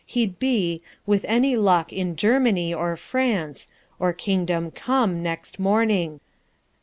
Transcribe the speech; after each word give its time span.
He'd 0.03 0.39
be 0.39 0.81
With 1.05 1.23
any 1.27 1.55
luck 1.55 1.93
in 1.93 2.15
Germany 2.15 2.73
or 2.73 2.97
France 2.97 3.67
Or 3.99 4.13
Kingdom 4.13 4.71
come, 4.71 5.21
next 5.21 5.59
morning.... 5.59 6.21